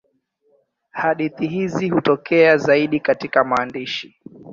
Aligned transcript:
Hadithi 0.93 1.47
hizi 1.47 1.89
hutokea 1.89 2.57
zaidi 2.57 2.99
katika 2.99 3.43
maandishi. 3.43 4.17